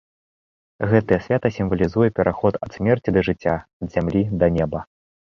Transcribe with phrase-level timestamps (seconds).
[0.93, 3.55] Гэтае свята сімвалізуе пераход ад смерці да жыцця,
[3.85, 4.79] ад зямлі да неба.